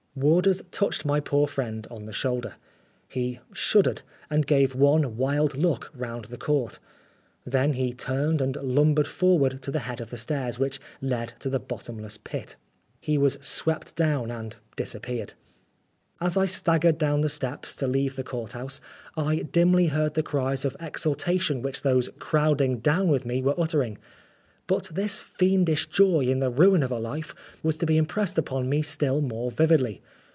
Warders 0.13 0.61
touched 0.71 1.05
my 1.05 1.21
poor 1.21 1.47
friend 1.47 1.87
on 1.89 2.05
the 2.05 2.11
shdulder. 2.11 2.55
He 3.07 3.39
shuddered 3.53 4.01
and 4.29 4.45
gave 4.45 4.75
one 4.75 5.15
wild 5.15 5.55
look 5.57 5.89
round 5.95 6.25
the 6.25 6.37
Court 6.37 6.79
Then 7.45 7.73
he 7.73 7.93
turned 7.93 8.41
and 8.41 8.57
lumbered 8.57 9.07
forward 9.07 9.61
to 9.61 9.71
the 9.71 9.79
head 9.79 10.01
of 10.01 10.09
the 10.09 10.17
stairs 10.17 10.59
which 10.59 10.81
led 11.01 11.31
to 11.39 11.49
the 11.49 11.61
bottom 11.61 11.97
less 11.97 12.17
pit. 12.17 12.57
He 12.99 13.17
was 13.17 13.37
swept 13.39 13.95
down 13.95 14.31
and 14.31 14.57
dis 14.75 14.93
appeared. 14.93 15.31
As 16.19 16.35
I 16.35 16.45
staggered 16.45 16.97
down 16.97 17.21
the 17.21 17.29
steps 17.29 17.73
to 17.77 17.87
leave 17.87 18.17
the 18.17 18.23
court 18.25 18.51
house, 18.51 18.81
I 19.15 19.37
dimly 19.37 19.87
heard 19.87 20.15
the 20.15 20.23
cries 20.23 20.65
of 20.65 20.75
exultation 20.81 21.61
which 21.61 21.83
those 21.83 22.09
crowding 22.19 22.79
down 22.79 23.07
with 23.07 23.23
191 23.23 23.23
Oscar 23.23 23.27
Wilde 23.29 23.33
me 23.33 23.43
were 23.43 23.63
uttering. 23.93 23.97
But 24.67 24.91
this 24.93 25.19
fiendish 25.19 25.87
joy 25.89 26.21
in 26.25 26.39
the 26.39 26.49
ruin 26.49 26.81
of 26.81 26.91
a 26.91 26.99
life 26.99 27.35
was 27.61 27.75
to 27.77 27.85
be 27.85 27.97
impressed 27.97 28.37
upon 28.37 28.69
me 28.69 28.81
still 28.83 29.19
more 29.19 29.51
vividly. 29.51 30.01